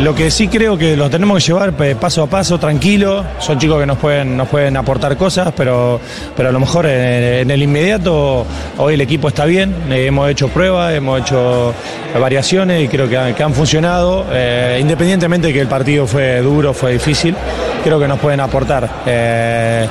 [0.00, 3.24] Lo que sí creo que lo tenemos que llevar eh, paso a paso, tranquilo.
[3.40, 6.00] Son chicos que nos pueden, nos pueden aportar cosas, pero,
[6.36, 8.46] pero a lo mejor en, el inmediato
[8.78, 9.74] hoy el equipo está bien.
[9.90, 11.74] Eh, hemos hecho pruebas, hemos hecho
[12.18, 14.24] variaciones y creo que han, que han funcionado.
[14.30, 17.34] Eh, independientemente de que el partido fue duro, fue difícil,
[17.82, 18.88] creo que nos pueden aportar.
[19.06, 19.86] Eh,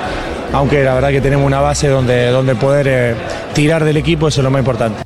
[0.54, 3.16] aunque la verdad que tenemos una base donde, donde poder eh,
[3.54, 5.04] tirar del equipo, eso es lo más importante.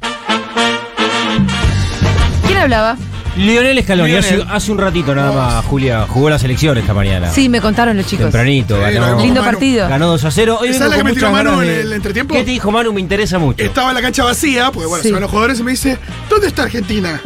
[2.46, 2.98] ¿Quién hablaba?
[3.38, 4.16] Lionel Scaloni.
[4.16, 7.32] Hace, hace un ratito nada más, Julia, jugó la selección esta mañana.
[7.32, 8.26] Sí, me contaron los chicos.
[8.26, 9.52] Tempranito, Sí, ganó, Lindo Manu.
[9.54, 9.88] partido.
[9.88, 10.58] ganó 2 a 0.
[10.62, 12.34] Hoy ¿Esa vengo es la que me tiró Manu en de- el entretiempo?
[12.34, 12.92] ¿Qué te dijo Manu?
[12.92, 13.64] Me interesa mucho.
[13.64, 15.08] Estaba en la cancha vacía, porque bueno, Sí.
[15.10, 15.98] se van los jugadores y me dice,
[16.30, 17.22] ¿dónde está Argentina?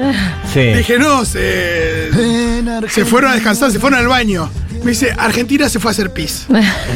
[0.54, 0.60] Sí.
[0.74, 2.10] Dije, no, se,
[2.90, 4.50] se fueron a descansar, se fueron al baño.
[4.84, 6.46] Me dice, Argentina se fue a hacer pis.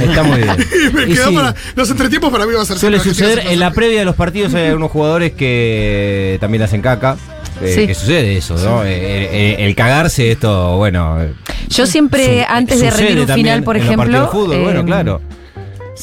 [0.07, 0.55] Está muy bien.
[0.89, 1.55] Y me Y quedó sí, para.
[1.75, 4.53] Los entretiempos para mí va a ser Suele suceder en la previa de los partidos
[4.53, 7.17] hay algunos jugadores que también hacen caca.
[7.61, 7.87] Eh, Sí.
[7.87, 8.83] Que sucede eso, ¿no?
[8.83, 11.17] Eh, eh, el cagarse, esto, bueno.
[11.69, 14.29] Yo siempre, su- antes de rendir un final, por ejemplo.
[14.31, 15.21] fútbol, bueno, eh, claro.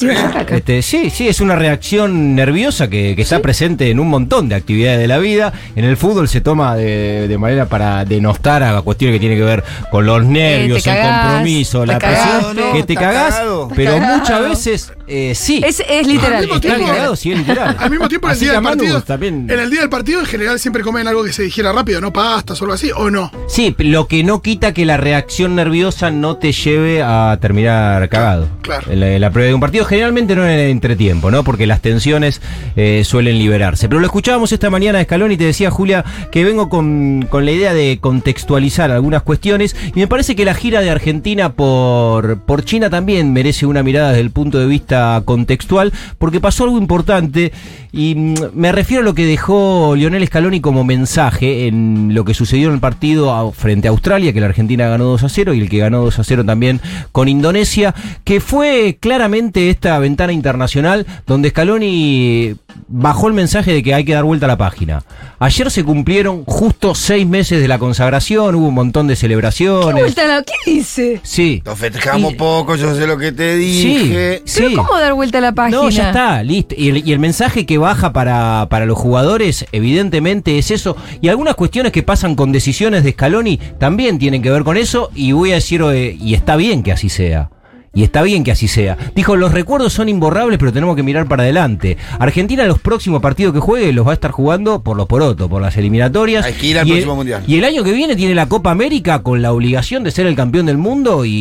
[0.05, 0.55] Caca.
[0.57, 4.55] Este, sí, sí, es una reacción nerviosa que, que está presente en un montón de
[4.55, 5.53] actividades de la vida.
[5.75, 9.43] En el fútbol se toma de, de manera para denostar a cuestiones que tienen que
[9.43, 13.69] ver con los nervios, Eh, te el compromiso, la presión, no, que te cagás, cagado.
[13.75, 15.61] pero muchas veces eh, sí.
[15.65, 16.33] Es, es literal.
[16.37, 16.95] Al mismo tiempo- literal.
[16.97, 17.75] cagado, sí, es literal.
[17.79, 19.01] Al mismo tiempo, en el día del partido.
[19.03, 22.01] también- En el día del partido, en general, siempre comen algo que se digiera rápido,
[22.01, 22.11] ¿no?
[22.11, 23.31] Pastas o algo así, ¿o no?
[23.47, 28.47] Sí, lo que no quita que la reacción nerviosa no te lleve a terminar cagado.
[28.61, 28.91] Claro.
[28.91, 31.43] En la, en la previa de un partido, generalmente no en el entretiempo, ¿no?
[31.43, 32.41] Porque las tensiones
[32.75, 33.87] eh, suelen liberarse.
[33.87, 37.45] Pero lo escuchábamos esta mañana de Escalón y te decía, Julia, que vengo con, con
[37.45, 39.75] la idea de contextualizar algunas cuestiones.
[39.95, 44.09] Y me parece que la gira de Argentina por, por China también merece una mirada
[44.09, 47.51] desde el punto de vista contextual, porque pasó algo importante.
[47.91, 52.33] Y mm, me refiero a lo que dejó Lionel Scaloni como mensaje en lo que
[52.33, 55.61] sucedió en el partido frente a Australia, que la Argentina ganó 2 a 0 y
[55.61, 61.05] el que ganó 2 a 0 también con Indonesia, que fue claramente esta ventana internacional
[61.27, 62.55] donde Scaloni
[62.87, 65.03] bajó el mensaje de que hay que dar vuelta a la página.
[65.39, 70.01] Ayer se cumplieron justo seis meses de la consagración, hubo un montón de ¿Qué, celebraciones.
[70.01, 71.19] vuelta a la- ¿Qué dice?
[71.23, 71.61] Sí.
[71.65, 74.41] Lo festejamos Y- poco, yo sé lo que te dije.
[74.45, 74.75] Sí, ¿Pero sí.
[74.75, 75.77] cómo dar vuelta a la página?
[75.83, 76.73] No, ya está, listo.
[76.77, 80.95] Y el, y el mensaje que baja para, para los jugadores, evidentemente, es eso.
[81.21, 85.11] Y algunas cuestiones que pasan con decisiones de Scaloni también tienen que ver con eso.
[85.13, 87.49] Y voy a decir, eh, y está bien que así sea.
[87.97, 88.95] Y está bien que así sea.
[89.15, 91.97] Dijo, los recuerdos son imborrables, pero tenemos que mirar para adelante.
[92.19, 95.63] Argentina los próximos partidos que juegue los va a estar jugando por los porotos, por
[95.63, 96.45] las eliminatorias.
[96.45, 97.43] Hay que ir al Y el- próximo Mundial.
[97.47, 100.35] Y el año que viene tiene la Copa América con la obligación de ser el
[100.35, 101.31] campeón del mundo y,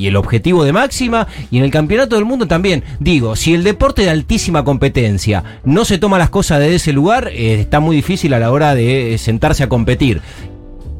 [0.00, 1.26] y el objetivo de máxima.
[1.50, 2.84] Y en el campeonato del mundo también.
[3.00, 7.28] Digo, si el deporte de altísima competencia no se toma las cosas desde ese lugar,
[7.34, 10.22] eh, está muy difícil a la hora de sentarse a competir.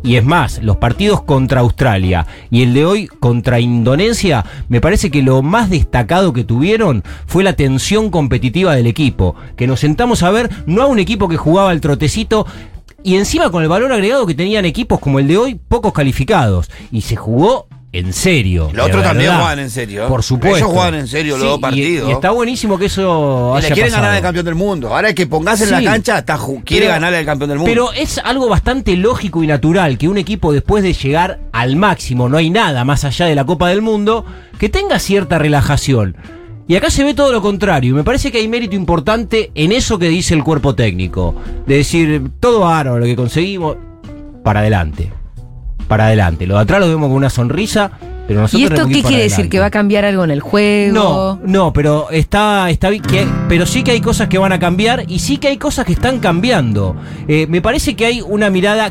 [0.02, 5.10] Y es más, los partidos contra Australia y el de hoy contra Indonesia, me parece
[5.10, 9.34] que lo más destacado que tuvieron fue la tensión competitiva del equipo.
[9.56, 12.46] Que nos sentamos a ver no a un equipo que jugaba al trotecito
[13.02, 16.70] y encima con el valor agregado que tenían equipos como el de hoy, pocos calificados.
[16.90, 18.70] Y se jugó en serio.
[18.74, 20.08] Los otros también juegan en serio.
[20.08, 20.58] Por supuesto.
[20.58, 22.08] Ellos juegan en serio los dos y- partidos.
[22.08, 24.02] Y, está buenísimo que eso Y le haya quieren pasado.
[24.02, 24.94] ganar al campeón del mundo.
[24.94, 27.70] Ahora que pongas en la cancha, está quiere Pero- ganarle al campeón del mundo.
[27.70, 32.28] Pero es algo bastante lógico y natural que un equipo después de llegar al máximo,
[32.28, 34.24] no hay nada más allá de la Copa del Mundo,
[34.58, 36.16] que tenga cierta relajación.
[36.66, 37.92] Y acá se ve todo lo contrario.
[37.92, 41.34] y Me parece que hay mérito importante en eso que dice el cuerpo técnico.
[41.66, 43.76] De decir, todo bárbaro lo que conseguimos,
[44.44, 45.10] para adelante.
[45.88, 46.46] Para adelante.
[46.46, 47.90] Lo de atrás lo vemos con una sonrisa,
[48.28, 49.48] pero nosotros ¿Y esto qué quiere decir?
[49.48, 50.92] ¿Que va a cambiar algo en el juego?
[50.94, 54.58] No, no, pero está, está bien que- pero sí que hay cosas que van a
[54.58, 56.94] cambiar y sí que hay cosas que están cambiando.
[57.26, 58.90] Eh, me parece que hay una mirada,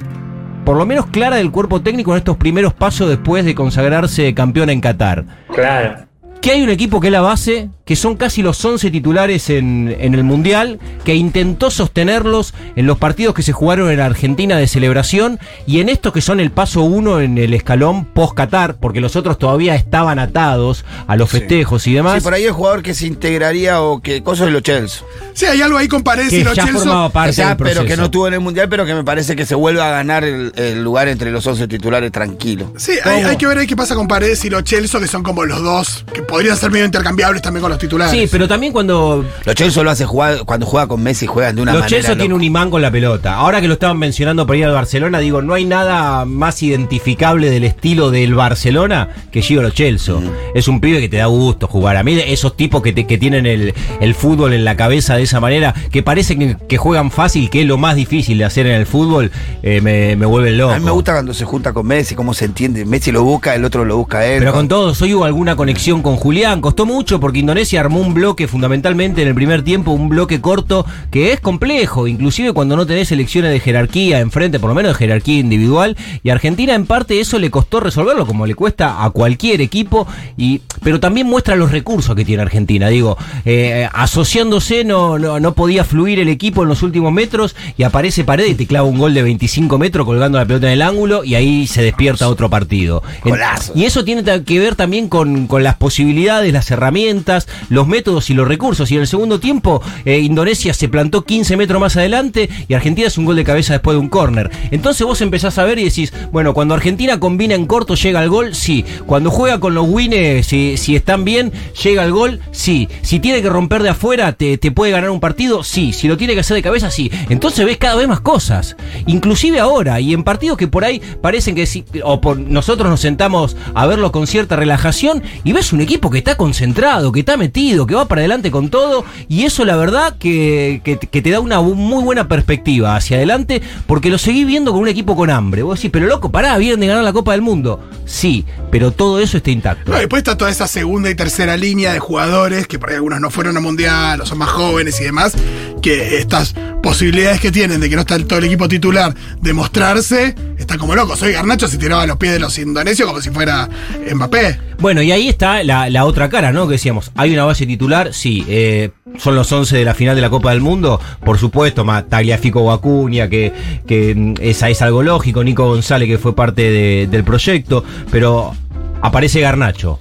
[0.65, 4.71] por lo menos clara, del cuerpo técnico en estos primeros pasos después de consagrarse campeón
[4.71, 5.23] en Qatar.
[5.53, 6.06] Claro.
[6.47, 9.93] Que hay un equipo que es la base, que son casi los 11 titulares en,
[9.99, 14.65] en el Mundial, que intentó sostenerlos en los partidos que se jugaron en Argentina de
[14.69, 19.17] celebración y en estos que son el paso uno en el escalón post-Qatar, porque los
[19.17, 21.39] otros todavía estaban atados a los Sí.
[21.39, 22.13] festejos y demás.
[22.15, 25.01] Sí, por ahí el jugador que se integraría o que cosas de los Chelsea.
[25.33, 26.79] Sí, hay algo ahí con Paredes que y los ya Chelsea.
[26.81, 29.03] formaba parte O sea, del pero que no estuvo en el mundial, pero que me
[29.03, 32.71] parece que se vuelve a ganar el, el lugar entre los 11 titulares tranquilo.
[32.77, 35.23] Sí, hay, hay que ver ahí qué pasa con Paredes y los Chelsea, que son
[35.23, 38.13] como los dos que podrían ser medio intercambiables también con los titulares.
[38.13, 41.63] Sí, pero también cuando Los Chelsea lo hace jugar, cuando juega con Messi juegan de
[41.63, 41.97] una los manera.
[41.97, 42.35] Chelsea tienen loca.
[42.37, 43.33] un imán con la pelota.
[43.35, 47.49] Ahora que lo estaban mencionando para ir al Barcelona, digo, no hay nada más identificable
[47.49, 50.13] del estilo del Barcelona que Gio Lo Chelsea.
[50.53, 51.97] Es un pibe que te da gusto jugar.
[51.97, 55.23] A mí esos tipos que, te- que tienen el, el fútbol en la cabeza de
[55.23, 58.67] esa manera, que parecen que, que juegan fácil, que es lo más difícil de hacer
[58.67, 59.31] en el fútbol,
[59.63, 60.73] eh, me, me vuelven loco.
[60.73, 62.85] A mí me gusta cuando se junta con Messi, cómo se entiende.
[62.85, 64.39] Messi lo busca, el otro lo busca a él.
[64.39, 66.59] Pero con todos, hoy hubo alguna conexión con Julián.
[66.59, 70.85] Costó mucho porque Indonesia armó un bloque fundamentalmente en el primer tiempo, un bloque corto
[71.09, 74.97] que es complejo, inclusive cuando no tenés elecciones de jerarquía enfrente, por lo menos de
[74.97, 75.95] jerarquía individual.
[76.23, 80.05] Y a Argentina en parte eso le costó resolverlo, como le cuesta a cualquier equipo.
[80.35, 82.89] Y, pero también muestra los recursos que tiene Argentina.
[82.89, 87.83] Digo, eh, asociándose no, no, no podía fluir el equipo en los últimos metros y
[87.83, 90.81] aparece Paredes y te clava un gol de 25 metros colgando la pelota en el
[90.81, 93.01] ángulo y ahí se despierta otro partido.
[93.23, 93.71] Golazo.
[93.75, 98.33] y eso tiene que ver también con, con las posibilidades, las herramientas, los métodos y
[98.33, 98.91] los recursos.
[98.91, 103.07] Y en el segundo tiempo, eh, Indonesia se plantó 15 metros más adelante y Argentina
[103.07, 104.49] es un gol de cabeza después de un córner.
[104.71, 108.29] Entonces vos empezás a ver y decís, bueno, cuando Argentina combina en corto, llega al
[108.29, 108.85] gol, sí.
[109.05, 111.51] Cuando juega con los winners, si, si están bien,
[111.83, 112.87] llega al gol, sí.
[113.01, 115.93] Si tiene que romper de afuera, te, te puede ganar un partido, sí.
[115.93, 117.11] Si lo tiene que hacer de cabeza, sí.
[117.29, 118.75] Entonces ves cada vez más cosas.
[119.05, 123.01] Inclusive ahora, y en partidos que por ahí parecen que sí, o por nosotros nos
[123.01, 127.35] sentamos a verlo con cierta relajación y ves un equipo que está concentrado, que está
[127.37, 131.39] metido, que va para adelante con todo, y eso la verdad que, que- te da
[131.39, 135.63] una muy buena perspectiva hacia adelante, porque lo seguí viendo con un equipo con hambre.
[135.63, 137.79] Vos decís, pero loco, pará, vienen de ganar la Copa del Mundo.
[138.05, 139.91] Sí, pero todo eso está intacto.
[139.91, 143.29] Después está toda esa segunda y tercera línea de jugadores, que por ahí algunos no
[143.31, 145.33] fueron a mundial, o son más jóvenes y demás,
[145.81, 150.35] que estas posibilidades que tienen de que no está todo el equipo titular de mostrarse,
[150.57, 151.15] está como loco.
[151.15, 153.67] Soy Garnacho se tiraba a los pies de los indonesios como si fuera
[154.13, 154.59] Mbappé.
[154.79, 156.67] Bueno, y ahí está la, otra cara, ¿no?
[156.67, 160.21] Que decíamos, hay una base titular, sí, eh, son los 11 de la final de
[160.21, 163.51] la Copa del Mundo, por supuesto, Tagliafico o Acuña, que,
[163.87, 168.53] que mm, esa es algo lógico, Nico González, que fue parte de- del proyecto, pero
[169.01, 169.97] aparece Garnacho.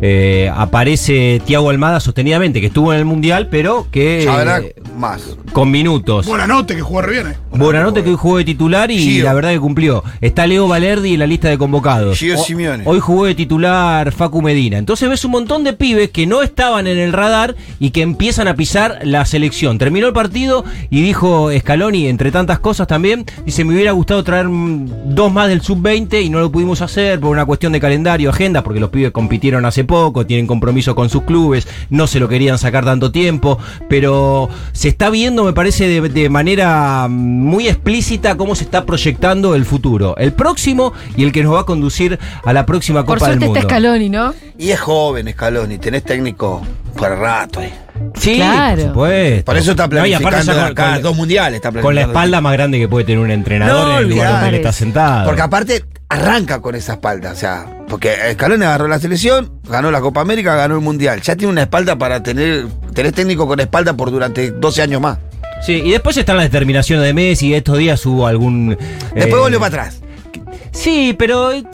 [0.00, 5.36] Eh, aparece Tiago Almada sostenidamente, que estuvo en el Mundial, pero que eh, más.
[5.52, 6.26] con minutos.
[6.26, 7.26] Buena nota, que jugó re bien.
[7.28, 7.36] eh.
[7.54, 9.24] Buenanote que hoy jugó de titular y Gio.
[9.24, 10.02] la verdad que cumplió.
[10.22, 12.18] Está Leo Valerdi en la lista de convocados.
[12.18, 12.84] Gio O- Simeone.
[12.86, 14.78] Hoy jugó de titular Facu Medina.
[14.78, 18.48] Entonces ves un montón de pibes que no estaban en el radar y que empiezan
[18.48, 19.76] a pisar la selección.
[19.78, 24.46] Terminó el partido y dijo Scaloni, entre tantas cosas también, dice, me hubiera gustado traer
[24.48, 28.64] dos más del sub-20 y no lo pudimos hacer por una cuestión de calendario, agenda,
[28.64, 32.58] porque los pibes compitieron hace poco, tienen compromiso con sus clubes, no se lo querían
[32.58, 33.58] sacar tanto tiempo,
[33.88, 39.54] pero se está viendo, me parece, de, de manera muy explícita cómo se está proyectando
[39.54, 40.16] el futuro.
[40.16, 43.40] El próximo y el que nos va a conducir a la próxima Por Copa del
[43.40, 43.56] Mundo.
[43.58, 44.34] está Scaloni, ¿no?
[44.58, 46.62] Y es joven Scaloni, tenés técnico
[46.98, 47.60] para rato.
[47.60, 47.72] eh.
[48.18, 48.76] Sí, Claro.
[48.76, 49.44] por supuesto.
[49.44, 51.56] Por eso está No, y aparte planificando de con- acá con- dos mundiales.
[51.56, 54.32] Está Con la espalda más grande que puede tener un entrenador No, en el lugar
[54.32, 55.24] donde él está sentado.
[55.26, 60.00] Porque aparte arranca con esa espalda, o sea, porque Scaloni agarró la selección, ganó la
[60.00, 61.22] Copa América, ganó el Mundial.
[61.22, 65.18] Ya tiene una espalda para tener, tener técnico con espalda por durante 12 años más.
[65.62, 67.54] Sí, y después están las determinaciones de Messi.
[67.54, 68.76] Estos días hubo algún.
[69.14, 70.01] Después eh, volvió para atrás.
[70.72, 71.64] Sí, pero es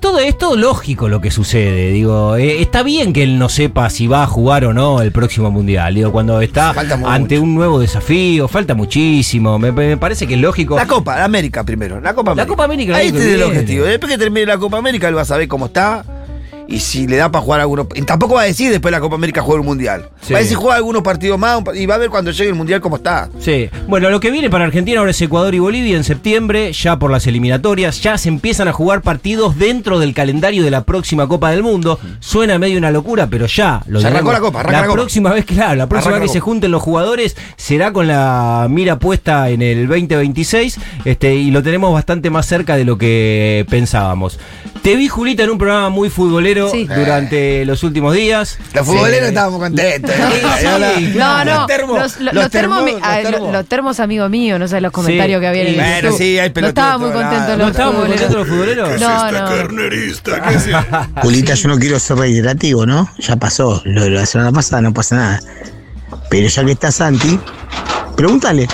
[0.00, 1.90] todo, es todo lógico lo que sucede.
[1.90, 5.10] Digo, eh, está bien que él no sepa si va a jugar o no el
[5.10, 5.94] próximo mundial.
[5.94, 7.10] Digo, cuando está Falta mucho.
[7.10, 9.58] ante un nuevo desafío, falta muchísimo.
[9.58, 10.76] Me, me parece que es lógico.
[10.76, 12.00] La Copa, la América primero.
[12.00, 12.48] La Copa La América.
[12.48, 13.84] Copa América, el Ahí tiene el objetivo.
[13.84, 16.04] Después que termine la Copa América, él va a saber cómo está.
[16.70, 17.86] Y si le da para jugar algunos.
[17.94, 20.10] Y tampoco va a decir después de la Copa América jugar un mundial.
[20.20, 20.34] Sí.
[20.34, 22.82] Va a decir juega algunos partidos más y va a ver cuando llegue el mundial
[22.82, 23.30] cómo está.
[23.40, 26.98] Sí, bueno, lo que viene para Argentina ahora es Ecuador y Bolivia en septiembre, ya
[26.98, 31.26] por las eliminatorias, ya se empiezan a jugar partidos dentro del calendario de la próxima
[31.26, 31.98] Copa del Mundo.
[32.20, 34.96] Suena medio una locura, pero ya lo Ya arrancó la Copa, arranca la Copa.
[34.98, 38.06] próxima vez, claro, la próxima Arranca vez que la se junten los jugadores será con
[38.06, 42.98] la mira puesta en el 2026, este, y lo tenemos bastante más cerca de lo
[42.98, 44.38] que pensábamos.
[44.82, 46.86] Te vi, Julita, en un programa muy futbolero Sí.
[46.86, 48.58] durante los últimos días.
[48.74, 49.28] Los futboleros Sí.
[49.28, 50.10] estábamos contentos.
[50.10, 50.18] ¿eh?
[50.60, 51.54] Sí, Ahora- No, no.
[51.58, 52.82] Los termos, los, los- termos,
[53.52, 53.68] los
[54.00, 56.18] amigo mío, no sé los comentarios Sí, que había en el y- Bueno, YouTube.
[56.18, 56.52] sí, hay No
[56.98, 57.58] muy todos contento lados.
[57.58, 58.20] los ¿No estábamos futboleros.
[58.26, 59.00] contentos los futboleros?
[59.00, 59.48] No, no.
[59.48, 60.78] carnerista, ¿qué es eso?
[61.22, 63.10] Julita, yo no quiero ser reiterativo, ¿no?
[63.18, 65.40] Ya pasó, lo de la semana pasada no pasa nada.
[66.30, 67.38] Pero ya que está Santi,
[68.16, 68.66] pregúntale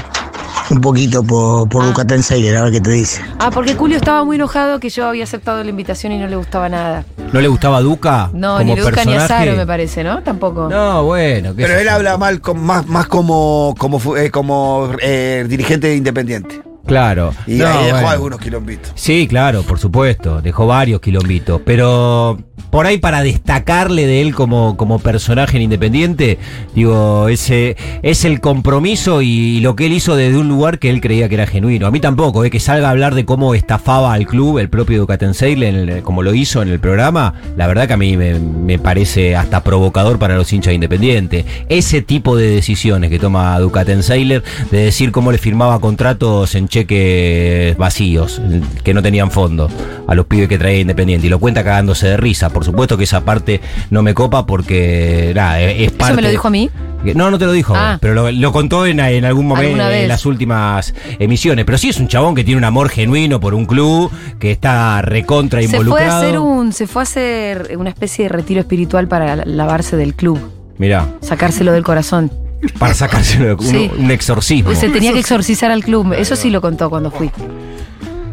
[0.71, 3.21] un poquito por, por Ducatán Sailor, a ver qué te dice.
[3.39, 6.37] Ah, porque Julio estaba muy enojado que yo había aceptado la invitación y no le
[6.37, 7.05] gustaba nada.
[7.33, 8.31] ¿No le gustaba Duca?
[8.33, 9.29] No, como ni Luca ni a personaje?
[9.47, 10.23] Saro, me parece, ¿no?
[10.23, 10.69] Tampoco.
[10.69, 11.55] No, bueno.
[11.55, 16.63] qué Pero él habla mal, con- más, más como, como, eh, como eh, dirigente independiente.
[16.87, 17.33] Claro.
[17.47, 18.09] Y No, ahí dejó bueno.
[18.11, 18.93] algunos quilombitos.
[18.95, 20.43] Sí, claro, por supuesto.
[20.43, 21.63] Dejó varios quilombitos.
[21.65, 22.39] Pero
[22.71, 26.39] por ahí para destacarle de él como, como personaje en Independiente,
[26.75, 31.01] digo, ese es el compromiso y, lo que él hizo desde un lugar que él
[31.01, 31.87] creía que era genuino.
[31.87, 34.99] A mí tampoco, eh, que salga a hablar de cómo estafaba al club el propio
[34.99, 39.63] Ducatenseil, como lo hizo en el programa, la verdad que a mí me, parece hasta
[39.63, 41.45] provocador para los hinchas de Independiente.
[41.69, 44.43] Ese tipo de decisiones que toma Ducatenseiler,
[44.73, 48.43] de decir cómo le firmaba contratos en cheques vacíos,
[48.83, 49.71] que no tenían fondo,
[50.09, 52.44] a los pibes que traía Independiente, y lo cuenta cagándose de risa.
[52.51, 53.61] Por supuesto que esa parte
[53.91, 56.05] no me copa porque nada, es parte.
[56.13, 56.71] ¿Eso me lo dijo a mí?
[57.15, 57.99] No, no te lo dijo, Ah.
[58.01, 61.65] pero lo, lo contó en, en algún momento en las últimas emisiones.
[61.67, 65.03] Pero sí es un chabón que tiene un amor genuino por un club, que está
[65.03, 66.13] recontra Se fue involucrado.
[66.13, 70.15] a hacer un, se fue a hacer una especie de retiro espiritual para lavarse del
[70.15, 70.41] club,
[70.79, 72.33] Mirá, sacárselo del corazón.
[72.79, 73.91] para sacárselo un, Sí.
[73.99, 74.65] un exorcismo.
[74.71, 76.15] Pues se tenía que exorcizar al club.
[76.15, 77.31] Eso sí lo contó cuando fui.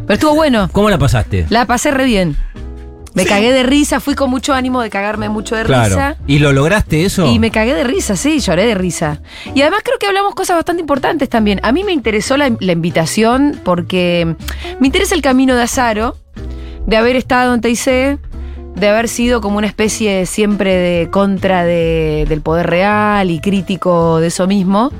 [0.06, 0.70] Pero estuvo bueno.
[0.72, 1.44] ¿Cómo la pasaste?
[1.50, 2.36] La pasé re bien.
[3.14, 5.88] Me cagué de risa, fui con mucho ánimo de cagarme mucho de Claro.
[5.94, 6.16] risa.
[6.26, 7.26] ¿Y lo lograste eso?
[7.26, 9.20] Y me cagué de risa, sí, lloré de risa.
[9.54, 11.60] Y además creo que hablamos cosas bastante importantes también.
[11.62, 14.34] A mí me interesó la, la invitación porque
[14.80, 16.16] me interesa el camino de Azaro,
[16.86, 18.18] de haber estado en TIC,
[18.74, 24.18] de haber sido como una especie siempre de contra de- del poder real y crítico
[24.20, 24.90] de eso mismo.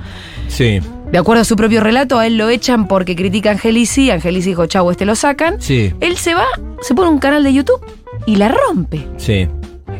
[0.49, 4.11] Sí, De acuerdo a su propio relato, a él lo echan porque critica a Angelici.
[4.11, 5.61] Angelici dijo, chau, este lo sacan.
[5.61, 6.45] sí, Él se va,
[6.83, 7.81] se pone un canal de YouTube
[8.27, 9.07] y la rompe.
[9.17, 9.49] sí.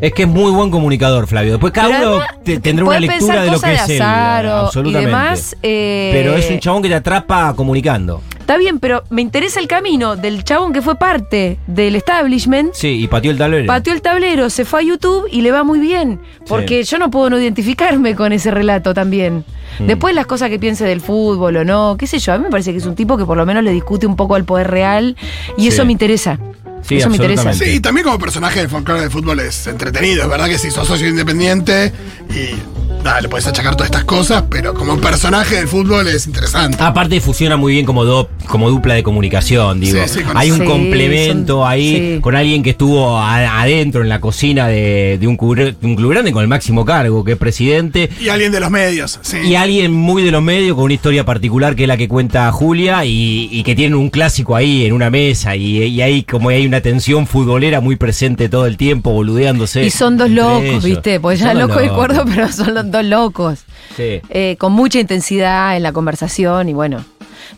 [0.01, 1.53] Es que es muy buen comunicador, Flavio.
[1.53, 3.77] Después cada Pero uno además, te- tendrá una puede lectura pensar de lo cosas que
[3.77, 4.03] de es él.
[4.03, 5.01] Azaro Absolutamente.
[5.03, 8.21] Y demás, eh, Pero es un chabón que te atrapa comunicando.
[8.41, 12.75] Está bien, pero me interesa el camino del chabón que fue parte del establishment.
[12.75, 13.67] Sí, y pateó el tablero.
[13.69, 16.19] Pateó el tablero, se fue a YouTube y le va muy bien.
[16.49, 19.45] Porque yo no puedo no identificarme con ese relato también.
[19.79, 19.87] Mm.
[19.87, 22.51] Después las cosas que piense del fútbol o no, qué sé yo, a mí me
[22.51, 24.69] parece que es un tipo que por lo menos le discute un poco al poder
[24.69, 25.17] real
[25.57, 25.69] y Sí.
[25.69, 26.41] eso me interesa.
[26.83, 27.53] Sí, eso me interesa.
[27.53, 30.25] Sí, y también como personaje del folclore del fútbol es entretenido.
[30.25, 31.93] Es verdad que si sos socio independiente
[32.31, 32.55] y
[33.03, 36.77] nada, le puedes achacar todas estas cosas, pero como personaje del fútbol es interesante.
[36.81, 39.99] Aparte funciona muy bien como, do- como dupla de comunicación, digo.
[40.07, 42.21] Sí, sí, con Hay un Sí, complemento son- ahí sí.
[42.21, 45.97] con alguien que estuvo a- adentro en la cocina de, de un, club, de un
[45.97, 48.11] club grande con el máximo cargo, que es presidente.
[48.21, 49.39] Y alguien de los medios, sí.
[49.45, 52.51] Y alguien muy de los medios con una historia particular que es la que cuenta
[52.53, 56.49] Julia y, y que tienen un clásico ahí en una mesa y, y ahí como
[56.51, 59.85] hay una tensión futbolera muy presente todo el tiempo, boludeándose.
[59.85, 60.85] Y son dos locos, ellos.
[60.85, 61.21] ¿viste?
[61.21, 61.97] Porque ya loco y locos.
[61.99, 63.65] cuerdo, pero son los dos locos.
[63.97, 64.21] Sí.
[64.31, 67.05] Eh, con mucha intensidad en la conversación y bueno.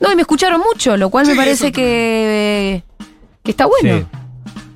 [0.01, 2.83] No, y me escucharon mucho, lo cual me parece que,
[3.43, 3.99] que está bueno.
[3.99, 4.07] Sí.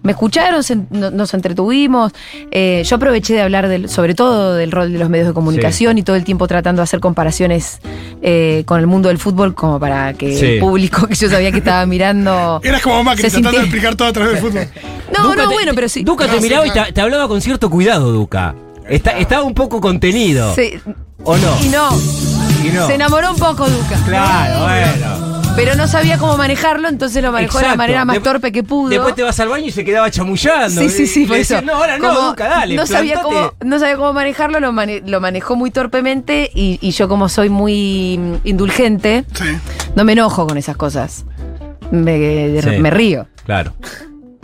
[0.01, 2.13] Me escucharon, se- no- nos entretuvimos.
[2.51, 5.99] Eh, yo aproveché de hablar del, sobre todo del rol de los medios de comunicación
[5.99, 7.81] y todo el tiempo tratando de hacer comparaciones
[8.23, 10.47] eh, con el mundo del fútbol, como para que Sí.
[10.47, 12.61] el público que yo sabía que estaba mirando.
[12.65, 14.69] Eras como Macri se tratando de explicar todo a través del fútbol.
[15.15, 16.05] No, Duca no, te- bueno, pero sí.
[16.05, 18.55] Duca te No, sí, miraba y te, te hablaba con cierto cuidado, Duca.
[18.89, 20.55] Está- estaba un poco contenido.
[20.55, 20.73] Sí.
[21.25, 21.57] ¿O no?
[21.63, 21.89] Y no,
[22.65, 22.87] Y no.
[22.87, 23.97] se enamoró un poco Duca.
[24.07, 25.39] Claro, bueno.
[25.57, 28.63] Pero no sabía cómo manejarlo, entonces lo manejó de la manera más De- torpe que
[28.63, 28.91] pudo.
[28.91, 30.81] Después te vas al baño y se quedaba chamullando.
[30.83, 31.55] Sí, sí, sí, Y por eso.
[31.55, 32.77] decías, no, ahora no, Como Duca, dale.
[32.77, 33.35] No sabía, plantate".
[33.35, 37.29] cómo, no sabía cómo manejarlo, lo, mane- lo manejó muy torpemente y, y yo como
[37.29, 39.47] soy muy mm, indulgente, Sí.
[39.97, 41.25] no me enojo con esas cosas.
[41.91, 42.81] Me, de- Sí.
[42.81, 43.27] me río.
[43.45, 43.73] Claro.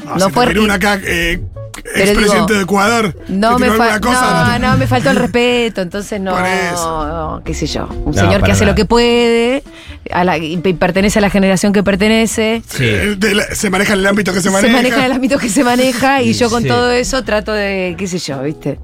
[0.04, 1.40] No, No se fue- una acá, eh,
[1.84, 3.16] Pero expresidente digo, de Ecuador.
[3.28, 7.06] No me, cosa, no, no, me faltó el respeto, entonces no, Por eso.
[7.06, 7.86] no, qué sé yo.
[7.86, 8.72] Un No, señor que hace nada.
[8.72, 9.62] lo que puede
[10.10, 12.62] a la- y pe- pertenece a la generación que pertenece.
[12.68, 12.84] Sí.
[12.84, 14.74] Eh, de la- se maneja en el ámbito que se Se maneja.
[14.76, 16.68] maneja en el ámbito que se maneja y yo con Sí.
[16.68, 18.78] todo eso trato de, qué sé yo, ¿viste?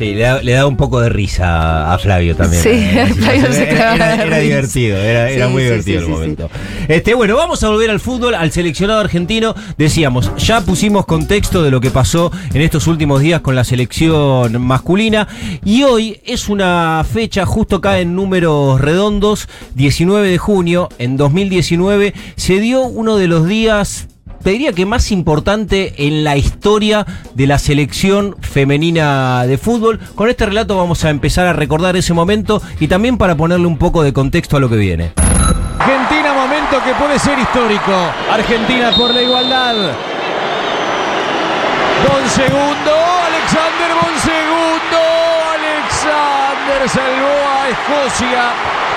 [0.00, 2.62] Sí, le da, le da un poco de risa a Flavio también.
[2.62, 6.50] Sí, Eh, Flavio se era, era- divertido, era, muy sí, divertido sí, el momento.
[6.88, 9.54] Este, bueno, vamos a volver al fútbol, al seleccionado argentino.
[9.76, 14.60] Decíamos, ya pusimos contexto de lo que pasó en estos últimos días con la selección
[14.62, 15.28] masculina.
[15.64, 22.14] Y hoy es una fecha, justo acá en números redondos, 19 de junio, en 2019,
[22.36, 24.08] se dio uno de los días
[24.42, 30.00] te diría que más importante en la historia de la selección femenina de fútbol.
[30.14, 33.76] Con este relato vamos a empezar a recordar ese momento y también para ponerle un
[33.78, 35.12] poco de contexto a lo que viene.
[35.78, 37.92] Argentina, momento que puede ser histórico.
[38.30, 39.74] Argentina por la igualdad.
[42.08, 42.92] Bonsegundo,
[43.28, 45.00] Alexander Bonsegundo.
[45.56, 48.42] Alexander salvó a Escocia.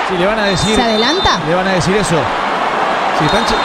[0.10, 0.76] Si le van a decir.
[0.76, 1.40] ¿Se adelanta?
[1.48, 2.16] Le van a decir eso.
[3.20, 3.58] Sí, están che- eh,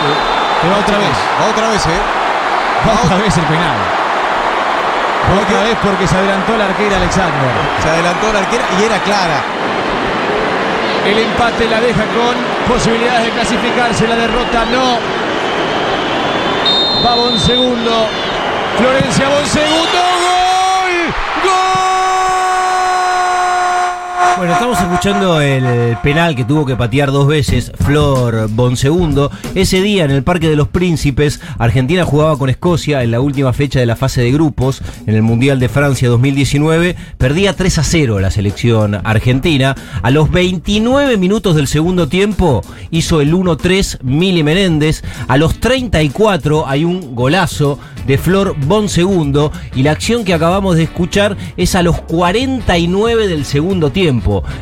[0.66, 1.16] Va otra vez.
[1.50, 2.00] otra vez, ¿eh?
[2.86, 3.78] Va otra vez el penal.
[5.42, 7.50] Otra vez porque se adelantó la arquera Alexander.
[7.82, 9.42] Se adelantó la arquera y era clara.
[11.06, 12.34] El empate la deja con
[12.66, 14.08] posibilidades de clasificarse.
[14.08, 14.98] La derrota no.
[17.06, 18.08] Va Bonsegundo.
[18.78, 19.98] Florencia Bonsegundo.
[20.02, 20.17] ¡Gol!
[24.38, 29.30] Bueno, estamos escuchando el penal que tuvo que patear dos veces Flor Bonsegundo.
[29.54, 33.52] Ese día en el Parque de los Príncipes, Argentina jugaba con Escocia en la última
[33.52, 36.96] fecha de la fase de grupos en el Mundial de Francia 2019.
[37.16, 39.74] Perdía 3 a 0 la selección argentina.
[40.02, 45.02] A los 29 minutos del segundo tiempo hizo el 1-3 Mili Menéndez.
[45.26, 50.84] A los 34 hay un golazo de Flor Bonsegundo y la acción que acabamos de
[50.84, 54.07] escuchar es a los 49 del segundo tiempo.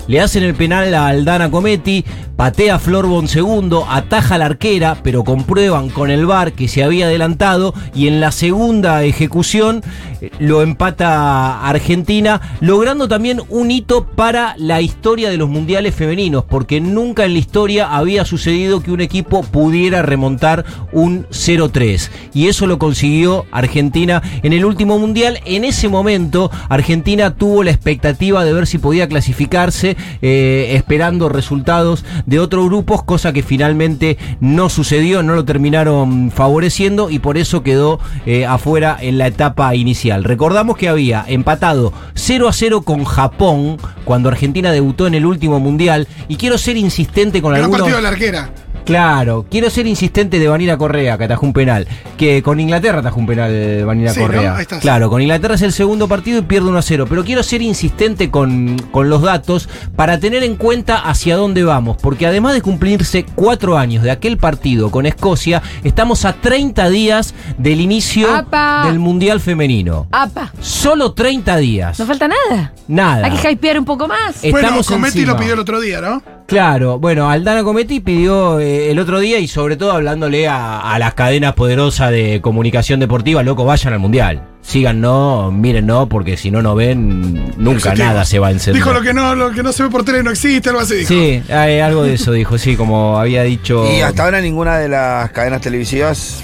[0.09, 2.05] Le hacen el penal a Aldana Cometti,
[2.37, 7.75] patea Flor Bonsegundo, ataja la arquera, pero comprueban con el VAR que se había adelantado
[7.95, 9.83] y en la segunda ejecución
[10.21, 16.45] eh, lo empata Argentina, logrando también un hito para la historia de los mundiales femeninos,
[16.45, 22.49] porque nunca en la historia había sucedido que un equipo pudiera remontar un 0-3 y
[22.49, 25.41] eso lo consiguió Argentina en el último mundial.
[25.47, 32.05] En ese momento, Argentina tuvo la expectativa de ver si podía clasificarse, eh, esperando resultados
[32.27, 37.63] de otros grupos, cosa que finalmente no sucedió, no lo terminaron favoreciendo y por eso
[37.63, 40.25] quedó eh, afuera en la etapa inicial.
[40.25, 45.61] Recordamos que había empatado 0 a 0 con Japón cuando Argentina debutó en el último
[45.61, 47.81] mundial y quiero ser insistente con Gran algunos.
[47.83, 48.51] partido de la arquera.
[48.87, 51.89] Claro, quiero ser insistente de Vanina Correa, que atajó un penal.
[52.17, 54.27] Que con Inglaterra atajó un penal Vanina Sí, ¿no?
[54.27, 54.57] Correa.
[54.57, 57.07] Ahí claro, con Inglaterra es el segundo partido y pierde 1 a 0.
[57.09, 61.97] Pero quiero ser insistente con, con los datos para tener en cuenta hacia dónde vamos.
[62.01, 67.35] Porque además de cumplirse cuatro años de aquel partido con Escocia, estamos a 30 días
[67.59, 68.85] del inicio ¡Apa!
[68.87, 70.07] del Mundial Femenino.
[70.13, 70.53] ¡Apa!
[70.61, 71.99] Solo 30 días.
[71.99, 72.73] No falta nada.
[72.87, 73.27] Nada.
[73.27, 74.41] Hay que hypear un poco más.
[74.43, 75.33] Bueno, Estamos Cometti encima.
[75.33, 76.36] lo pidió el otro día, ¿no?
[76.47, 80.99] Claro, bueno, Aldana Cometti pidió eh, el otro día y sobre todo hablándole a, a
[81.01, 84.43] las cadenas poderosas de comunicación deportiva, loco, vayan al mundial.
[84.63, 88.81] Síganos, mírennos, porque si no nos ven, nunca nada se va a encender.
[88.83, 90.95] Dijo lo que no, lo que no se ve por tele no existe, algo así
[90.97, 91.09] dijo.
[91.09, 93.85] Sí, eh, algo de eso dijo, sí, como había dicho.
[93.93, 96.43] Y hasta ahora ninguna de las cadenas televisivas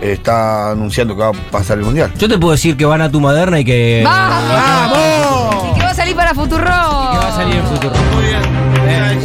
[0.00, 2.12] está anunciando que va a pasar el mundial.
[2.18, 4.02] Yo te puedo decir que van a tu moderna y que.
[4.04, 5.54] ¡Vamos!
[5.70, 6.64] Y que va a salir para Futuro.
[6.64, 7.94] Que va a salir en futuro.
[8.14, 8.55] Muy bien.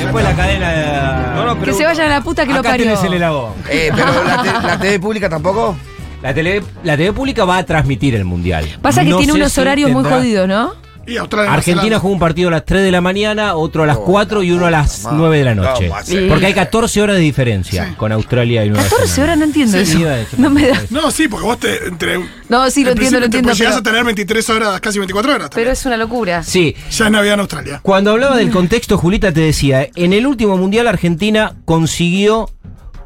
[0.03, 1.55] Después la cadena.
[1.63, 2.85] Que se vayan a la puta que lo Acá parió.
[2.85, 3.53] tenés el helado.
[3.69, 5.75] Eh, pero la, te- la TV pública tampoco.
[6.21, 8.67] La tele, la TV pública va a transmitir el mundial.
[8.81, 10.73] Pasa que No tiene sé unos si horarios muy tendrá- jodidos, ¿no?
[11.07, 11.51] Y Australia.
[11.53, 14.51] Argentina jugó un partido a las 3 de la mañana, otro a las 4 y
[14.51, 15.17] uno a las mamá.
[15.17, 15.89] 9 de la noche.
[16.29, 17.93] Porque hay 14 horas de diferencia Sí.
[17.95, 19.23] con Australia y Nueva 14 Zelanda.
[19.23, 20.05] horas no entiendo Sí, eso.
[20.09, 20.39] decir.
[20.39, 20.81] No me da.
[20.89, 21.87] No, sí, porque vos te.
[21.87, 23.51] Entre, No, sí, lo en entiendo, lo entiendo.
[23.53, 25.49] Llegás Pero, a tener 23 horas, casi 24 horas.
[25.53, 26.43] pero es una locura.
[26.43, 26.75] Sí.
[26.91, 27.79] Ya es Navidad en Australia.
[27.83, 32.49] Cuando hablaba del contexto, Julita te decía, en el último mundial Argentina consiguió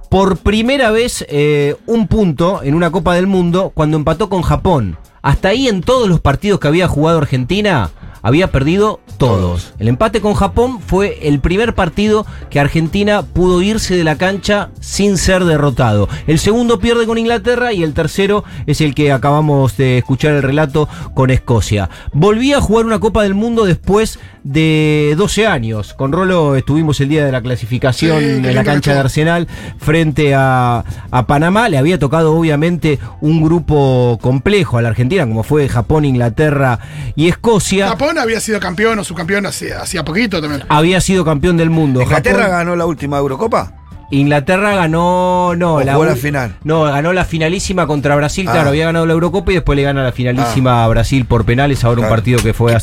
[0.10, 4.98] por primera vez eh, un punto en una Copa del Mundo cuando empató con Japón.
[5.22, 7.92] Hasta ahí en todos los partidos que había jugado Argentina
[8.26, 9.74] había perdido todos.
[9.78, 14.72] El empate con Japón fue el primer partido que Argentina pudo irse de la cancha
[14.80, 16.10] sin ser derrotado.
[16.26, 20.42] El segundo pierde con Inglaterra y el tercero es el que acabamos de escuchar el
[20.42, 21.92] relato con Escocia.
[22.14, 25.96] Volví a jugar una Copa del Mundo después de 12 años.
[25.96, 29.00] Con Rolo estuvimos el día de la clasificación Sí, en la cancha de.
[29.00, 29.48] Arsenal
[29.80, 31.68] frente a, a Panamá.
[31.68, 36.80] Le había tocado obviamente un grupo complejo a la Argentina, como fue Japón, Inglaterra
[37.16, 37.88] y Escocia.
[37.90, 40.64] Japón había sido campeón o subcampeón hacía, hacía poquito también.
[40.70, 42.02] Había sido campeón del mundo.
[42.04, 43.74] ¿Inglaterra Japón- ganó la última Eurocopa?
[44.12, 46.56] Inglaterra ganó, no, ¿O jugó u- la final?
[46.64, 48.54] No, ganó la finalísima contra Brasil, Ah.
[48.54, 51.84] claro, había ganado la Eurocopa y después le gana la finalísima a Brasil por penales,
[51.84, 52.74] ahora un partido que fue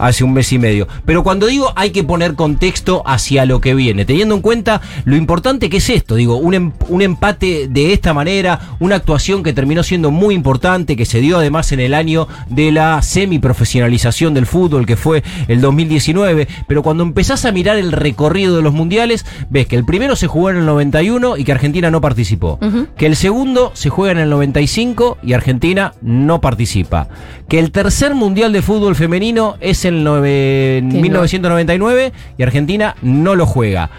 [0.00, 0.88] hace un mes y medio.
[1.04, 5.16] Pero cuando digo hay que poner contexto hacia lo que viene, teniendo en cuenta lo
[5.16, 9.52] importante que es esto, digo, un, em- un empate de esta manera, una actuación que
[9.52, 14.46] terminó siendo muy importante, que se dio además en el año de la semiprofesionalización del
[14.46, 19.24] fútbol, que fue el 2019, pero cuando empezás a mirar el recorrido de los mundiales,
[19.50, 22.58] ves que el primero se jugó en el 91 y que Argentina no participó.
[22.96, 27.08] Que el segundo se juega en el 95 y Argentina no participa.
[27.48, 31.00] Que el tercer mundial de fútbol femenino es en, Tengo.
[31.02, 33.90] 1999 y Argentina no lo juega.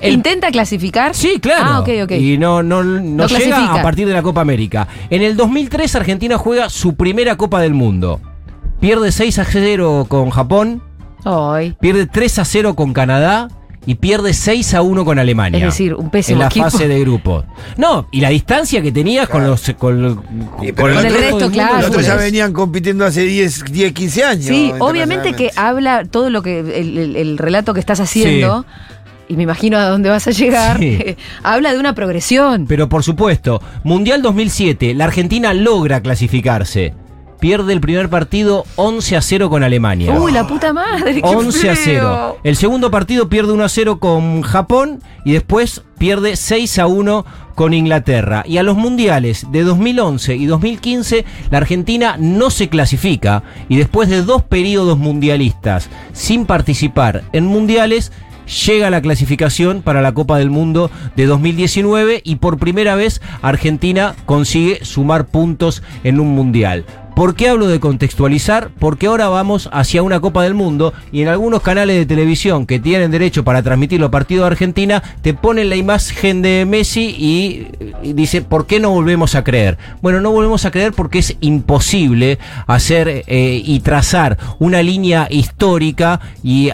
[0.00, 1.14] El- ¿Intenta clasificar?
[1.14, 1.64] Sí, claro.
[1.66, 2.12] Ah, ok, ok.
[2.12, 3.74] Y no, no, no, No llega clasifica.
[3.80, 4.86] a partir de la Copa América.
[5.10, 8.20] En el 2003 Argentina juega su primera Copa del Mundo.
[8.80, 10.82] Pierde 6 a 0 con Japón,
[11.24, 11.74] Ay.
[11.80, 13.48] pierde 3 a 0 con Canadá
[13.88, 15.58] y pierde 6 a 1 con Alemania.
[15.60, 16.70] Es decir, un pésimo En la equipo.
[16.70, 17.46] fase de grupos.
[17.78, 20.22] No, y la distancia que tenías con los con,
[20.60, 21.76] Sí, con el resto mundo claro.
[21.78, 24.44] Los otros ya venían compitiendo hace 10, 10 15 años.
[24.44, 28.66] Sí, obviamente que habla todo lo que el, el- el relato que estás haciendo.
[29.30, 30.78] Y me imagino a dónde vas a llegar.
[30.78, 31.16] Sí.
[31.42, 32.66] habla de una progresión.
[32.68, 36.92] Pero por supuesto, Mundial 2007, la Argentina logra clasificarse.
[37.38, 40.18] Pierde el primer partido 11 a 0 con Alemania.
[40.18, 41.14] Uy, la puta madre.
[41.14, 41.84] qué 11 a 0.
[41.84, 42.38] feo.
[42.44, 47.24] El segundo partido pierde 1 a 0 con Japón y después pierde 6 a 1
[47.54, 48.44] con Inglaterra.
[48.46, 54.08] Y a los mundiales de 2011 y 2015 la Argentina no se clasifica y después
[54.08, 58.12] de dos periodos mundialistas sin participar en mundiales
[58.66, 64.14] llega la clasificación para la Copa del Mundo de 2019 y por primera vez Argentina
[64.24, 66.84] consigue sumar puntos en un mundial.
[67.18, 68.70] ¿Por qué hablo de contextualizar?
[68.78, 72.78] Porque ahora vamos hacia una Copa del Mundo y en algunos canales de televisión que
[72.78, 77.66] tienen derecho para transmitir los partidos de Argentina te ponen la imagen de Messi y,
[78.04, 79.78] y dice, ¿por qué no volvemos a creer?
[80.00, 86.20] Bueno, no volvemos a creer porque es imposible hacer eh, y trazar una línea histórica
[86.44, 86.70] y,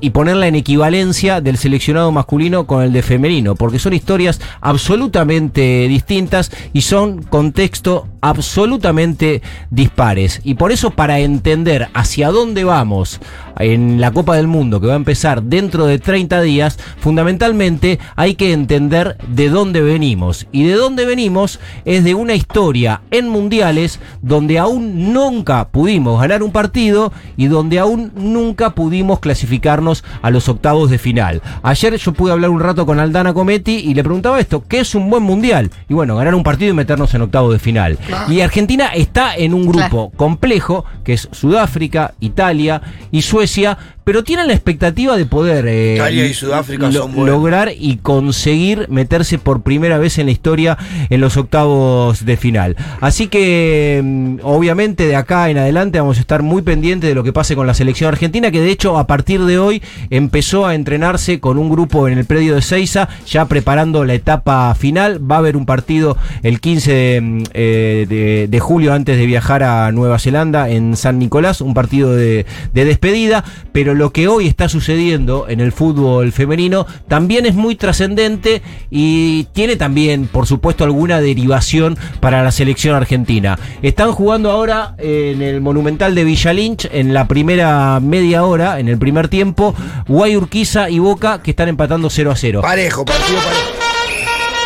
[0.00, 5.88] y ponerla en equivalencia del seleccionado masculino con el de femenino, porque son historias absolutamente
[5.88, 10.40] distintas y son contexto absolutamente dispares.
[10.44, 13.20] Y por eso para entender hacia dónde vamos
[13.58, 18.34] en la Copa del Mundo, que va a empezar dentro de 30 días, fundamentalmente hay
[18.34, 20.46] que entender de dónde venimos.
[20.52, 26.42] Y de dónde venimos es de una historia en mundiales donde aún nunca pudimos ganar
[26.42, 31.42] un partido y donde aún nunca pudimos clasificarnos a los octavos de final.
[31.62, 34.94] Ayer yo pude hablar un rato con Aldana Cometti y le preguntaba esto, ¿qué es
[34.94, 35.70] un buen mundial?
[35.88, 37.98] Y bueno, ganar un partido y meternos en octavos de final.
[38.28, 44.48] Y Argentina está en un grupo complejo, que es Sudáfrica, Italia y Suecia, pero tienen
[44.48, 47.34] la expectativa de poder eh, Italia y Sudáfrica lo- son buenos.
[47.34, 50.76] lograr y conseguir meterse por primera vez en la historia
[51.08, 52.76] en los octavos de final.
[53.00, 57.22] Así que mm, obviamente de acá en adelante vamos a estar muy pendientes de lo
[57.24, 60.74] que pase con la selección argentina, que de hecho a partir de hoy empezó a
[60.74, 65.18] entrenarse con un grupo en el predio de Seiza, ya preparando la etapa final.
[65.30, 69.24] Va a haber un partido el 15 de, mm, eh, de- de julio antes de
[69.26, 74.28] viajar a Nueva Zelanda en San Nicolás, un partido de, de despedida, pero lo que
[74.28, 80.46] hoy está sucediendo en el fútbol femenino también es muy trascendente y tiene también, por
[80.46, 83.58] supuesto, alguna derivación para la selección argentina.
[83.82, 88.88] Están jugando ahora en el Monumental de Villa Lynch en la primera media hora, en
[88.88, 89.74] el primer tiempo,
[90.08, 92.62] Guay Urquiza y Boca que están empatando 0 a 0.
[92.62, 93.84] Parejo, partido parejo.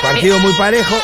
[0.02, 0.94] Partido muy parejo.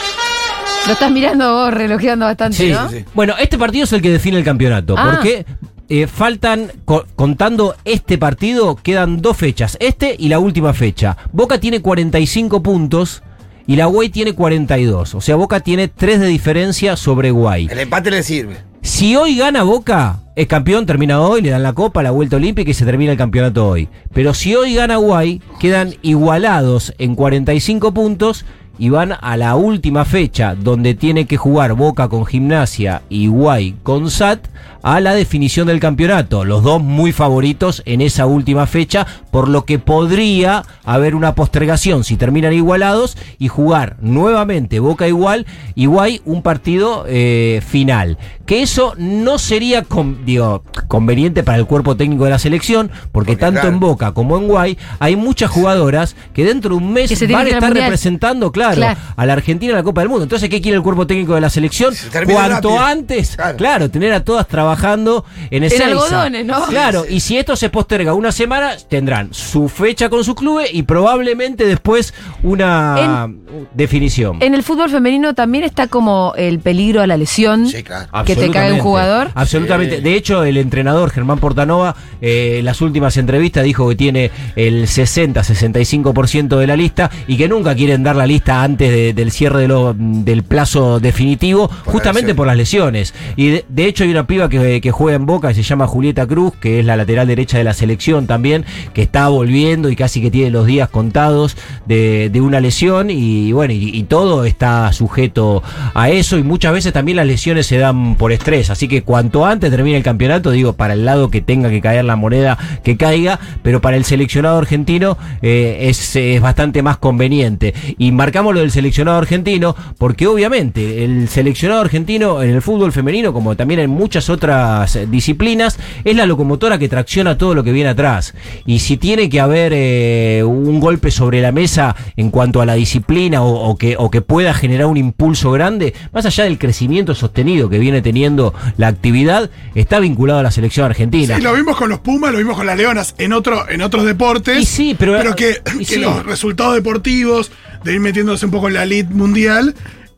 [0.87, 2.88] Lo estás mirando vos, relojeando bastante, Sí, ¿no?
[3.14, 4.94] Bueno, este partido es el que define el campeonato.
[4.99, 5.12] Ah.
[5.14, 5.47] Porque
[5.88, 9.77] eh, faltan, co- contando este partido, quedan dos fechas.
[9.81, 11.16] Este y la última fecha.
[11.33, 13.23] Boca tiene 45 puntos
[13.66, 15.14] y la Guay tiene 42.
[15.14, 17.68] O sea, Boca tiene 3 de diferencia sobre Guay.
[17.70, 18.57] El empate le sirve.
[18.83, 22.70] Si hoy gana Boca, es campeón, termina hoy, le dan la copa, la vuelta olímpica
[22.70, 23.88] y se termina el campeonato hoy.
[24.12, 28.44] Pero si hoy gana Guay, quedan igualados en 45 puntos
[28.78, 33.76] y van a la última fecha donde tiene que jugar Boca con Gimnasia y Guay
[33.82, 34.46] con SAT
[34.83, 36.44] a la definición del campeonato.
[36.44, 42.05] Los dos muy favoritos en esa última fecha, por lo que podría haber una postergación
[42.05, 48.18] si terminan igualados y jugar nuevamente Boca igual y Guay un partido eh, final.
[48.46, 53.33] Que eso no sería con- digo, conveniente para el cuerpo técnico de la selección, porque,
[53.33, 53.74] Porque, tanto claro.
[53.74, 57.27] en Boca como en Guay hay muchas jugadoras que dentro de un mes Que se
[57.27, 57.85] tienen van a estar Mundial.
[57.87, 59.00] representando, claro, Claro.
[59.16, 60.24] a la Argentina en la Copa del Mundo.
[60.24, 61.94] Entonces, ¿qué quiere el cuerpo técnico de la selección?
[62.12, 62.79] Cuanto rápido.
[62.81, 63.57] antes, claro.
[63.57, 63.90] Claro.
[63.90, 65.86] tener a todas trabajando en Ezeiza.
[65.86, 66.64] algodones, ¿no?
[66.66, 70.84] Claro, y si esto se posterga una semana, tendrán su fecha con su club y
[70.84, 72.14] probablemente después
[72.44, 73.28] una
[73.74, 74.38] definición.
[74.40, 77.66] En el fútbol femenino también está como el peligro a la lesión.
[77.68, 78.06] Sí, claro.
[78.24, 79.30] que te cae un jugador.
[79.34, 80.00] Absolutamente.
[80.00, 84.86] De hecho, el entrenador Germán Portanova eh, en las últimas entrevistas dijo que tiene el
[84.86, 89.62] 60-65% de la lista y que nunca quieren dar la lista antes de- del cierre
[89.62, 93.14] de lo- del plazo definitivo, justamente por las lesiones.
[93.36, 96.54] Y de, de hecho hay una piba que, juega en Boca, se llama Julieta Cruz,
[96.61, 100.30] que es la lateral derecha de la selección también, que está volviendo y casi que
[100.30, 105.62] tiene los días contados de, de una lesión y bueno, y, y todo está sujeto
[105.94, 109.44] a eso y muchas veces también las lesiones se dan por estrés, así que cuanto
[109.46, 112.96] antes termine el campeonato, digo, para el lado que tenga que caer la moneda, que
[112.96, 117.74] caiga, pero para el seleccionado argentino eh, es, es bastante más conveniente.
[117.98, 123.33] Y marcamos lo del seleccionado argentino, porque obviamente el seleccionado argentino en el fútbol femenino,
[123.33, 127.72] como también en muchas otras eh, disciplinas, es la locomotora que tracciona todo lo que
[127.72, 128.34] viene atrás.
[128.66, 132.74] Y si tiene que haber eh, un golpe sobre la mesa en cuanto a la
[132.74, 137.14] disciplina o, o que, o que pueda generar un impulso grande, más allá del crecimiento
[137.14, 141.37] sostenido que viene teniendo la actividad, está vinculado a la selección argentina.
[141.37, 144.04] Sí, lo vimos con los Pumas, lo vimos con las Leonas en, otro, en otros
[144.04, 144.60] deportes.
[144.60, 146.00] Y sí, pero- que, y que sí.
[146.00, 147.50] los resultados deportivos,
[147.84, 149.74] de ir metiéndose un poco en la elite mundial,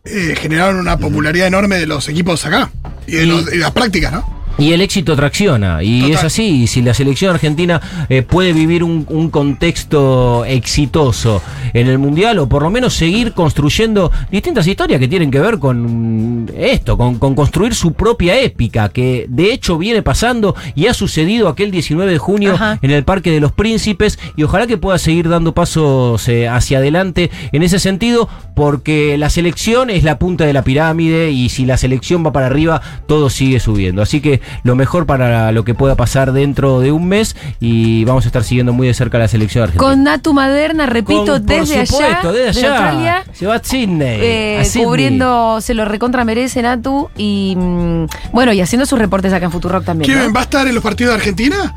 [0.07, 2.71] eh, generaron una popularidad enorme de los equipos acá.
[3.07, 4.36] Y, de los- las prácticas, ¿no?
[4.59, 6.15] Y el éxito tracciona, y Total.
[6.17, 6.63] es así.
[6.63, 11.43] Y si la selección argentina eh, puede vivir un, un contexto exitoso
[11.75, 15.59] en el mundial, o por lo menos seguir construyendo distintas historias que tienen que ver
[15.59, 20.95] con esto, con, con construir su propia épica, que de hecho viene pasando y ha
[20.95, 22.79] sucedido aquel 19 de junio Ajá.
[22.81, 26.79] en el Parque de los Príncipes, y ojalá que pueda seguir dando pasos eh, hacia
[26.79, 31.67] adelante en ese sentido, porque la selección es la punta de la pirámide, y si
[31.67, 34.01] la selección va para arriba, todo sigue subiendo.
[34.01, 38.25] Así que lo mejor para lo que pueda pasar dentro de un mes y vamos
[38.25, 39.89] a estar siguiendo muy de cerca la selección argentina.
[39.89, 42.77] Con Natu Maderna, repito, Con- por desde supuesto, allá, desde de allá.
[42.79, 43.25] Australia.
[43.33, 44.21] Se va a Sydney.
[44.23, 44.85] eh, a Sydney.
[44.87, 49.53] cubriendo, se lo recontra merece Natu y mm, bueno, y haciendo sus reportes acá en
[49.53, 50.11] Futurock también.
[50.11, 50.33] ¿Quién ¿no?
[50.33, 51.75] va a estar en los partidos de Argentina?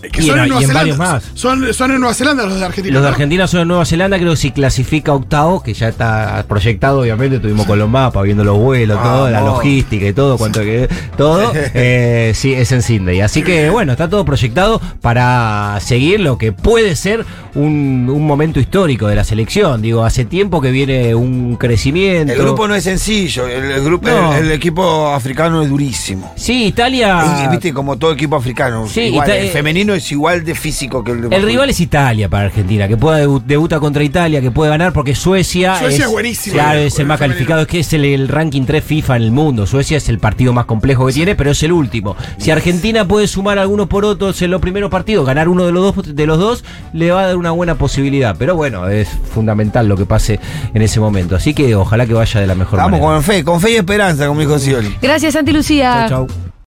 [0.00, 0.74] Que Y son en- en, Nueva y en Zelanda.
[0.80, 1.24] varios más.
[1.34, 2.94] Son, son en Nueva Zelanda los de Argentina.
[2.94, 3.12] Los de ¿no?
[3.14, 7.36] Argentina son en Nueva Zelanda, creo que si clasifica octavo, que ya está proyectado, obviamente,
[7.36, 11.52] estuvimos con los mapas, viendo los vuelos, todo, la logística y todo, cuánto que todo,
[11.74, 13.20] eh, sí, es en Sydney.
[13.20, 18.60] Así que bueno, está todo proyectado para seguir lo que puede ser un, un momento
[18.60, 19.82] histórico de la selección.
[19.82, 22.32] Digo, hace tiempo que viene un crecimiento.
[22.32, 24.34] El grupo no es sencillo, el, el grupo, No.
[24.34, 26.32] el, el equipo africano es durísimo.
[26.36, 27.44] Sí, Italia.
[27.46, 28.86] Y, Viste, como todo equipo africano.
[28.86, 31.80] Sí, igual, Ita- el femenino es igual de físico que el de El rival es
[31.80, 36.04] Italia para Argentina, que pueda debu- debuta contra Italia, que puede ganar porque Suecia, Suecia
[36.06, 37.34] es buenísimo, Claro, el- es el el más femenino.
[37.34, 39.66] calificado, es que es el, el ranking 3 FIFA en el mundo.
[39.66, 42.16] Suecia es el partido más complejo que tiene, pero es el último.
[42.38, 45.94] Si Argentina puede sumar algunos por otros en los primeros partidos, ganar uno de los
[45.94, 49.88] dos de los dos le va a dar una buena posibilidad, pero bueno, es fundamental
[49.88, 50.40] lo que pase
[50.74, 51.36] en ese momento.
[51.36, 53.12] Así que ojalá que vaya de la mejor Vamos manera.
[53.14, 54.94] con fe, con fe y esperanza, como dijo Scioli.
[55.00, 56.06] Gracias, Santi Lucía.
[56.08, 56.47] Chau, chau.